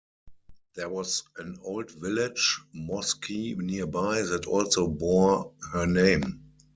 [0.73, 6.41] There was an old village mosque nearby that also bore her name.